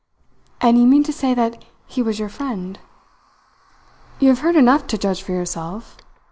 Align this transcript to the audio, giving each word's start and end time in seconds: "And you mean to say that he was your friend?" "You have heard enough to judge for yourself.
"And 0.61 0.79
you 0.79 0.87
mean 0.87 1.03
to 1.03 1.13
say 1.13 1.35
that 1.35 1.63
he 1.85 2.01
was 2.01 2.17
your 2.17 2.27
friend?" 2.27 2.79
"You 4.19 4.29
have 4.29 4.39
heard 4.39 4.55
enough 4.55 4.87
to 4.87 4.97
judge 4.97 5.21
for 5.21 5.33
yourself. 5.33 5.95